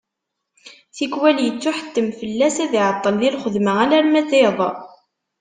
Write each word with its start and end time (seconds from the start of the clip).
Tikkwal 0.95 1.37
yettuḥettem 1.43 2.07
fell-as 2.19 2.57
ad 2.63 2.73
iɛeṭṭel 2.79 3.15
di 3.21 3.29
lxedma 3.35 3.73
alarma 3.83 4.21
d 4.29 4.31
iḍ. 4.47 4.59